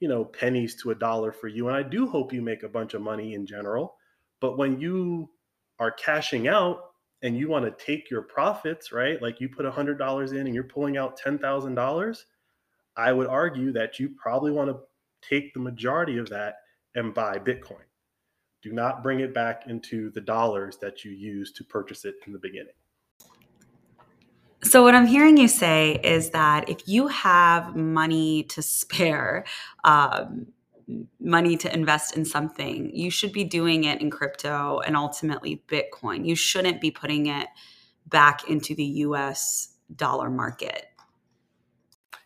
you 0.00 0.08
know 0.08 0.24
pennies 0.24 0.74
to 0.82 0.90
a 0.90 0.94
dollar 0.94 1.32
for 1.32 1.48
you. 1.48 1.68
And 1.68 1.76
i 1.76 1.82
do 1.82 2.08
hope 2.08 2.32
you 2.32 2.42
make 2.42 2.62
a 2.64 2.68
bunch 2.68 2.94
of 2.94 3.02
money 3.02 3.34
in 3.34 3.46
general. 3.46 3.96
But 4.40 4.58
when 4.58 4.80
you 4.80 5.30
are 5.78 5.92
cashing 5.92 6.48
out 6.48 6.80
and 7.22 7.36
you 7.36 7.48
want 7.48 7.64
to 7.64 7.84
take 7.84 8.10
your 8.10 8.22
profits 8.22 8.92
right? 8.92 9.20
Like 9.22 9.40
you 9.40 9.48
put 9.48 9.64
$100 9.64 10.30
in 10.32 10.38
and 10.38 10.54
you're 10.54 10.64
pulling 10.64 10.96
out 10.96 11.20
$10000 11.20 12.18
i 12.96 13.12
would 13.12 13.26
argue 13.26 13.72
that 13.72 13.98
you 13.98 14.10
probably 14.20 14.52
want 14.52 14.70
to 14.70 14.78
take 15.26 15.52
the 15.54 15.60
majority 15.60 16.18
of 16.18 16.28
that 16.28 16.56
and 16.94 17.14
buy 17.14 17.38
bitcoin 17.38 17.84
do 18.62 18.72
not 18.72 19.02
bring 19.02 19.20
it 19.20 19.34
back 19.34 19.64
into 19.66 20.10
the 20.10 20.20
dollars 20.20 20.78
that 20.78 21.04
you 21.04 21.10
used 21.10 21.56
to 21.56 21.64
purchase 21.64 22.04
it 22.04 22.14
in 22.26 22.32
the 22.32 22.38
beginning 22.38 22.74
so, 24.64 24.84
what 24.84 24.94
I'm 24.94 25.06
hearing 25.06 25.36
you 25.36 25.48
say 25.48 25.98
is 26.04 26.30
that 26.30 26.68
if 26.68 26.86
you 26.86 27.08
have 27.08 27.74
money 27.74 28.44
to 28.44 28.62
spare, 28.62 29.44
um, 29.82 30.46
money 31.18 31.56
to 31.56 31.74
invest 31.74 32.16
in 32.16 32.24
something, 32.24 32.94
you 32.94 33.10
should 33.10 33.32
be 33.32 33.42
doing 33.42 33.84
it 33.84 34.00
in 34.00 34.08
crypto 34.08 34.78
and 34.80 34.96
ultimately 34.96 35.62
Bitcoin. 35.66 36.24
You 36.24 36.36
shouldn't 36.36 36.80
be 36.80 36.92
putting 36.92 37.26
it 37.26 37.48
back 38.06 38.48
into 38.48 38.74
the 38.74 38.84
US 38.84 39.74
dollar 39.96 40.30
market. 40.30 40.86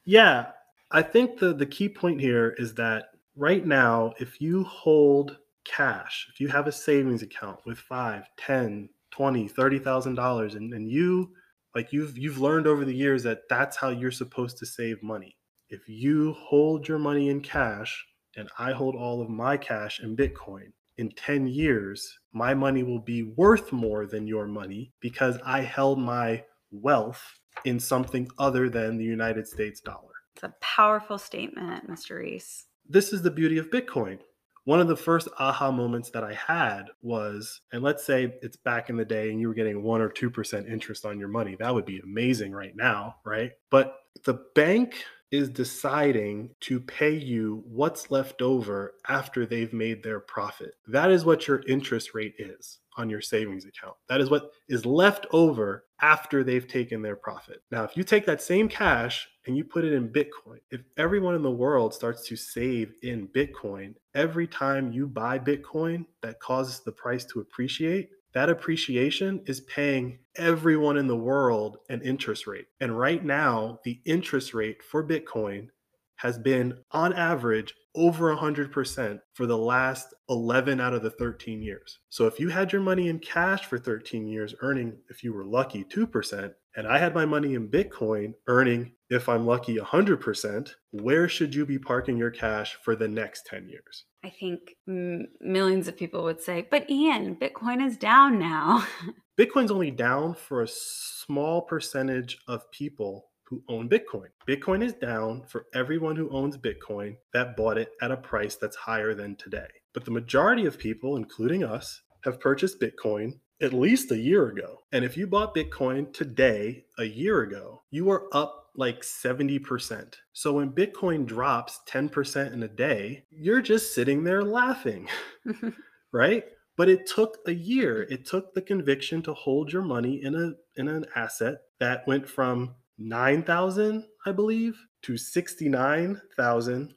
Yeah, 0.05 0.47
I 0.91 1.03
think 1.03 1.39
the, 1.39 1.55
the 1.55 1.67
key 1.67 1.89
point 1.89 2.21
here 2.21 2.55
is 2.59 2.75
that 2.75 3.11
right 3.35 3.65
now, 3.65 4.13
if 4.19 4.43
you 4.43 4.65
hold 4.65 5.39
cash, 5.67 6.27
if 6.33 6.41
you 6.41 6.49
have 6.49 6.67
a 6.67 6.73
savings 6.73 7.23
account 7.23 7.59
with 7.67 7.79
five, 7.79 8.29
ten, 8.37 8.89
twenty, 9.11 9.49
thirty 9.49 9.79
thousand 9.79 10.15
dollars, 10.15 10.55
and, 10.55 10.73
and 10.73 10.91
you 10.91 11.33
like 11.75 11.93
you've 11.93 12.17
you've 12.17 12.39
learned 12.39 12.67
over 12.67 12.85
the 12.85 12.95
years 12.95 13.23
that 13.25 13.49
that's 13.49 13.77
how 13.77 13.91
you're 13.91 14.11
supposed 14.11 14.59
to 14.59 14.67
save 14.67 15.03
money. 15.03 15.37
If 15.69 15.89
you 15.89 16.35
hold 16.39 16.87
your 16.87 16.99
money 16.99 17.29
in 17.29 17.41
cash 17.41 18.07
and 18.37 18.49
i 18.59 18.73
hold 18.73 18.95
all 18.95 19.21
of 19.21 19.29
my 19.29 19.57
cash 19.57 20.01
in 20.01 20.17
bitcoin 20.17 20.73
in 20.99 21.11
10 21.11 21.47
years 21.47 22.19
my 22.33 22.55
money 22.55 22.83
will 22.83 23.01
be 23.01 23.23
worth 23.23 23.73
more 23.73 24.07
than 24.07 24.27
your 24.27 24.47
money 24.47 24.93
because 25.01 25.39
i 25.45 25.61
held 25.61 25.99
my 25.99 26.43
wealth 26.71 27.23
in 27.65 27.81
something 27.81 28.29
other 28.39 28.69
than 28.69 28.97
the 28.97 29.05
united 29.05 29.47
states 29.47 29.81
dollar. 29.81 30.13
It's 30.35 30.45
a 30.45 30.55
powerful 30.61 31.19
statement 31.19 31.91
mr 31.91 32.19
reese. 32.19 32.67
This 32.89 33.13
is 33.13 33.23
the 33.23 33.31
beauty 33.31 33.59
of 33.59 33.71
bitcoin 33.71 34.19
one 34.67 34.81
of 34.81 34.89
the 34.89 34.97
first 34.97 35.29
aha 35.39 35.71
moments 35.71 36.11
that 36.11 36.25
I 36.25 36.35
had 36.35 36.87
was, 37.01 37.61
and 37.73 37.85
let's 37.85 38.05
say 38.05 38.35
it's 38.43 38.57
back 38.57 38.91
in 38.91 38.97
the 38.97 39.05
day 39.05 39.31
and 39.31 39.41
you 39.41 39.47
were 39.47 39.55
getting 39.55 39.81
one 39.81 40.01
or 40.01 40.11
2% 40.11 40.69
interest 40.69 41.07
on 41.07 41.21
your 41.21 41.29
money. 41.29 41.57
That 41.57 41.73
would 41.73 41.87
be 41.87 42.01
amazing 42.01 42.51
right 42.51 42.75
now, 42.75 43.15
right? 43.25 43.53
But 43.71 43.95
the 44.25 44.41
bank 44.57 44.97
is 45.31 45.49
deciding 45.49 46.51
to 46.61 46.81
pay 46.81 47.15
you 47.15 47.63
what's 47.67 48.11
left 48.11 48.43
over 48.43 48.95
after 49.09 49.45
they've 49.45 49.73
made 49.73 50.03
their 50.03 50.21
profit. 50.21 50.73
That 50.87 51.11
is 51.11 51.25
what 51.25 51.49
your 51.49 51.63
interest 51.67 52.15
rate 52.15 52.35
is 52.39 52.79
on 52.97 53.11
your 53.11 53.21
savings 53.21 53.67
account. 53.67 53.97
That 54.09 54.21
is 54.21 54.31
what 54.31 54.51
is 54.69 54.87
left 54.87 55.27
over 55.33 55.85
after 56.01 56.45
they've 56.45 56.67
taken 56.67 57.03
their 57.03 57.17
profit. 57.17 57.63
Now, 57.71 57.85
if 57.85 57.97
you 57.97 58.05
take 58.05 58.27
that 58.27 58.43
same 58.43 58.69
cash 58.69 59.29
and 59.47 59.57
you 59.57 59.65
put 59.65 59.85
it 59.85 59.93
in 59.93 60.09
Bitcoin, 60.09 60.59
if 60.71 60.83
everyone 60.97 61.35
in 61.35 61.43
the 61.43 61.51
world 61.51 61.95
starts 61.95 62.27
to 62.29 62.37
save 62.37 62.93
in 63.03 63.29
Bitcoin, 63.29 63.95
every 64.15 64.47
time 64.47 64.93
you 64.93 65.07
buy 65.07 65.39
Bitcoin 65.39 66.07
that 66.23 66.41
causes 66.41 66.81
the 66.81 66.93
price 66.93 67.25
to 67.27 67.41
appreciate, 67.41 68.11
that 68.37 68.51
appreciation 68.51 69.41
is 69.47 69.63
paying 69.63 70.19
everyone 70.37 70.99
in 70.99 71.07
the 71.07 71.17
world 71.17 71.79
an 71.89 72.03
interest 72.03 72.47
rate. 72.47 72.67
And 72.83 72.99
right 72.99 73.25
now, 73.25 73.79
the 73.83 73.99
interest 74.05 74.53
rate 74.53 74.83
for 74.83 75.03
Bitcoin 75.03 75.69
has 76.17 76.37
been 76.37 76.79
on 76.91 77.15
average 77.15 77.73
over 77.95 78.37
100% 78.37 79.21
for 79.33 79.47
the 79.47 79.57
last 79.57 80.13
11 80.29 80.83
out 80.83 80.93
of 80.93 81.03
the 81.03 81.09
13 81.09 81.63
years. 81.63 81.99
So 82.11 82.27
if 82.27 82.39
you 82.39 82.51
had 82.51 82.75
your 82.75 82.83
money 82.83 83.09
in 83.09 83.21
cash 83.21 83.65
for 83.65 83.79
13 83.79 84.29
years, 84.29 84.55
earning, 84.61 84.99
if 85.09 85.25
you 85.25 85.33
were 85.33 85.47
lucky, 85.47 85.85
2%, 85.85 86.53
and 86.77 86.87
I 86.87 86.99
had 86.99 87.15
my 87.15 87.25
money 87.25 87.55
in 87.55 87.71
Bitcoin 87.71 88.35
earning, 88.49 88.93
if 89.09 89.31
I'm 89.31 89.47
lucky, 89.47 89.79
100%, 89.79 90.73
where 90.91 91.27
should 91.27 91.55
you 91.55 91.65
be 91.65 91.79
parking 91.79 92.19
your 92.19 92.31
cash 92.31 92.77
for 92.83 92.95
the 92.95 93.09
next 93.09 93.47
10 93.47 93.71
years? 93.71 94.05
I 94.27 94.31
think 94.31 94.75
m- 94.89 95.29
millions 95.41 95.87
of 95.87 95.97
people 95.97 96.25
would 96.25 96.41
say, 96.43 96.67
but 96.69 96.91
Ian, 96.91 97.37
Bitcoin 97.37 97.81
is 97.87 97.97
down 97.97 98.41
now. 98.41 98.85
Bitcoin's 99.39 99.71
only 99.71 99.93
down 99.93 100.35
for 100.35 100.63
a 100.63 100.69
small 100.69 101.63
percentage 101.63 102.37
of 102.49 102.69
people 102.73 103.27
who 103.45 103.63
own 103.69 103.89
Bitcoin. 103.89 104.27
Bitcoin 104.49 104.83
is 104.83 104.95
down 104.95 105.45
for 105.47 105.67
everyone 105.73 106.17
who 106.17 106.29
owns 106.31 106.57
Bitcoin 106.57 107.15
that 107.33 107.57
bought 107.57 107.79
it 107.79 107.91
at 108.03 108.11
a 108.11 108.17
price 108.17 108.57
that's 108.57 108.75
higher 108.75 109.15
than 109.15 109.37
today. 109.37 109.69
but 109.95 110.05
the 110.05 110.11
majority 110.11 110.67
of 110.67 110.77
people, 110.77 111.17
including 111.17 111.63
us, 111.63 112.03
have 112.25 112.41
purchased 112.41 112.81
Bitcoin 112.81 113.39
at 113.63 113.73
least 113.73 114.11
a 114.11 114.19
year 114.19 114.49
ago. 114.49 114.81
And 114.93 115.05
if 115.05 115.17
you 115.17 115.27
bought 115.29 115.55
Bitcoin 115.55 116.13
today, 116.13 116.85
a 116.99 117.05
year 117.05 117.41
ago, 117.43 117.83
you 117.91 118.11
are 118.11 118.25
up 118.33 118.66
like 118.77 119.03
70%. 119.03 120.15
So 120.33 120.53
when 120.53 120.71
Bitcoin 120.71 121.27
drops 121.27 121.81
10% 121.89 122.53
in 122.53 122.63
a 122.63 122.69
day, 122.69 123.25
you're 123.31 123.63
just 123.63 123.95
sitting 123.95 124.25
there 124.25 124.43
laughing, 124.43 125.09
right? 126.13 126.45
But 126.77 126.89
it 126.89 127.07
took 127.07 127.39
a 127.47 127.53
year. 127.53 128.03
It 128.03 128.27
took 128.27 128.53
the 128.55 128.63
conviction 128.63 129.23
to 129.23 129.35
hold 129.35 129.73
your 129.73 129.83
money 129.83 130.23
in 130.23 130.35
a 130.35 130.53
in 130.79 130.89
an 130.89 131.07
asset 131.15 131.63
that 131.81 132.07
went 132.07 132.29
from 132.29 132.75
9,000, 132.99 134.05
I 134.27 134.33
believe, 134.33 134.79
to 135.03 135.17
69,000 135.17 136.95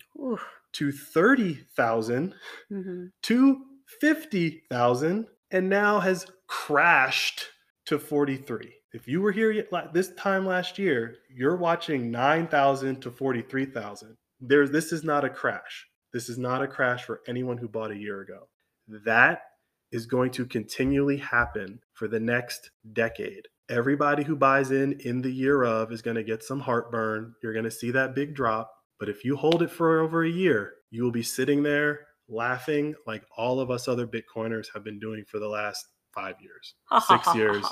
to 0.74 0.91
30,000 0.91 2.33
mm-hmm. 2.71 3.05
to 3.21 3.65
50,000 4.01 5.27
and 5.51 5.69
now 5.69 6.00
has 6.00 6.27
crashed 6.48 7.45
to 7.89 7.98
43. 7.98 8.72
If 8.93 9.08
you 9.08 9.19
were 9.19 9.31
here 9.31 9.65
this 9.93 10.13
time 10.13 10.46
last 10.46 10.77
year, 10.77 11.15
you're 11.27 11.55
watching 11.55 12.12
9,000 12.12 13.01
to 13.01 13.10
43,000. 13.10 14.15
There's 14.39 14.69
this 14.69 14.91
is 14.91 15.03
not 15.03 15.25
a 15.25 15.29
crash. 15.29 15.88
This 16.13 16.29
is 16.29 16.38
not 16.38 16.62
a 16.62 16.67
crash 16.67 17.03
for 17.03 17.22
anyone 17.27 17.58
who 17.58 17.67
bought 17.67 17.89
a 17.89 17.98
year 17.98 18.22
ago. 18.22 18.48
That 19.05 19.41
is 19.91 20.05
going 20.05 20.29
to 20.31 20.46
continually 20.46 21.17
happen 21.17 21.79
for 21.93 22.08
the 22.08 22.19
next 22.19 22.69
decade. 22.93 23.48
Everybody 23.69 24.24
who 24.24 24.36
buys 24.36 24.69
in 24.69 24.93
in 25.00 25.24
the 25.24 25.31
year 25.31 25.63
of 25.63 25.91
is 25.91 26.03
going 26.03 26.17
to 26.17 26.24
get 26.24 26.43
some 26.43 26.60
heartburn. 26.60 27.34
You're 27.41 27.53
going 27.53 27.65
to 27.65 27.72
see 27.72 27.89
that 27.91 28.13
big 28.13 28.36
drop. 28.36 28.72
But 29.00 29.10
if 29.10 29.25
you 29.25 29.36
hold 29.36 29.63
it 29.63 29.72
for 29.72 30.01
over 30.01 30.24
a 30.24 30.29
year, 30.29 30.74
you 30.91 31.03
will 31.03 31.12
be 31.12 31.24
sitting 31.24 31.63
there 31.63 32.01
laughing 32.27 32.93
like 33.08 33.24
all 33.36 33.60
of 33.60 33.72
us 33.72 33.88
other 33.88 34.05
Bitcoiners 34.05 34.67
have 34.75 34.84
been 34.84 35.00
doing 35.00 35.24
for 35.27 35.39
the 35.39 35.48
last 35.48 35.88
five 36.13 36.35
years, 36.41 36.75
six 37.07 37.35
years. 37.35 37.65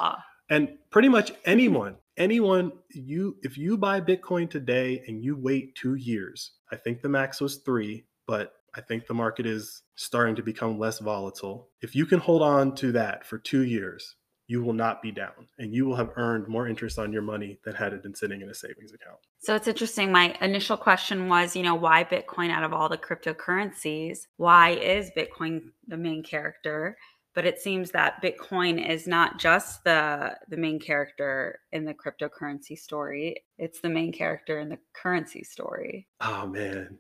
And 0.50 0.78
pretty 0.92 1.10
much 1.10 1.34
anyone, 1.46 1.98
anyone, 2.16 2.72
you 2.90 3.38
if 3.44 3.58
you 3.58 3.78
buy 3.78 4.00
Bitcoin 4.00 4.50
today 4.50 5.04
and 5.08 5.24
you 5.24 5.38
wait 5.38 5.76
two 5.76 5.96
years, 5.96 6.52
I 6.72 6.78
think 6.78 7.02
the 7.02 7.10
max 7.10 7.42
was 7.42 7.58
three, 7.58 8.06
but 8.28 8.54
I 8.76 8.82
think 8.82 9.08
the 9.08 9.14
market 9.14 9.46
is 9.46 9.82
starting 9.96 10.36
to 10.36 10.44
become 10.44 10.78
less 10.80 11.00
volatile. 11.00 11.70
If 11.82 11.96
you 11.96 12.06
can 12.06 12.20
hold 12.20 12.42
on 12.42 12.76
to 12.76 12.92
that 12.94 13.26
for 13.26 13.40
two 13.40 13.64
years, 13.64 14.16
you 14.48 14.64
will 14.64 14.74
not 14.74 15.02
be 15.02 15.12
down 15.12 15.48
and 15.60 15.74
you 15.74 15.86
will 15.86 15.96
have 15.96 16.12
earned 16.16 16.48
more 16.48 16.68
interest 16.68 16.98
on 16.98 17.12
your 17.12 17.22
money 17.22 17.60
than 17.66 17.76
had 17.76 17.92
it 17.92 18.02
been 18.02 18.16
sitting 18.16 18.42
in 18.42 18.50
a 18.50 18.54
savings 18.54 18.94
account. 18.94 19.18
So 19.40 19.56
it's 19.56 19.68
interesting. 19.68 20.12
My 20.12 20.36
initial 20.42 20.78
question 20.78 21.28
was, 21.28 21.56
you 21.56 21.64
know, 21.64 21.76
why 21.76 22.06
Bitcoin 22.06 22.50
out 22.50 22.64
of 22.64 22.72
all 22.72 22.88
the 22.88 22.98
cryptocurrencies? 22.98 24.20
Why 24.38 24.72
is 24.72 25.12
Bitcoin 25.18 25.64
the 25.88 25.98
main 25.98 26.24
character? 26.24 26.98
But 27.38 27.46
it 27.46 27.62
seems 27.62 27.92
that 27.92 28.20
Bitcoin 28.24 28.84
is 28.84 29.06
not 29.06 29.38
just 29.38 29.84
the 29.84 30.36
the 30.50 30.58
main 30.58 30.80
character 30.80 31.60
in 31.72 31.86
the 31.86 31.94
cryptocurrency 31.94 32.76
story. 32.76 33.44
It's 33.60 33.80
the 33.80 33.90
main 33.90 34.12
character 34.12 34.58
in 34.58 34.70
the 34.70 34.80
currency 34.94 35.44
story. 35.44 36.08
Oh 36.20 36.48
man. 36.48 36.98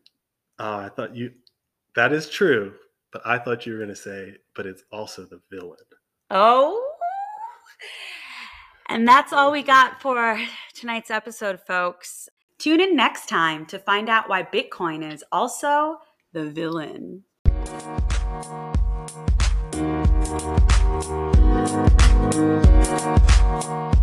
Uh, 0.59 0.81
I 0.85 0.89
thought 0.89 1.15
you 1.15 1.31
that 1.95 2.13
is 2.13 2.29
true, 2.29 2.75
but 3.11 3.23
I 3.25 3.39
thought 3.39 3.65
you 3.65 3.73
were 3.73 3.79
going 3.79 3.89
to 3.89 3.95
say, 3.95 4.35
but 4.55 4.67
it's 4.67 4.83
also 4.91 5.25
the 5.25 5.41
villain. 5.49 5.79
Oh, 6.29 6.87
and 8.89 9.07
that's 9.07 9.33
all 9.33 9.51
we 9.51 9.63
got 9.63 9.99
for 10.03 10.39
tonight's 10.75 11.09
episode, 11.09 11.61
folks. 11.65 12.29
Tune 12.59 12.79
in 12.79 12.95
next 12.95 13.27
time 13.27 13.65
to 13.65 13.79
find 13.79 14.07
out 14.07 14.29
why 14.29 14.43
Bitcoin 14.43 15.11
is 15.11 15.23
also 15.31 15.97
the 16.31 16.47
villain. 16.51 17.23
Thank 20.39 20.75
you. 23.95 23.96